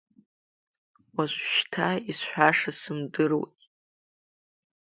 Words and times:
Уажәшьҭа 1.15 1.87
исҳәаша 2.11 2.71
сымдыруеи! 2.79 3.47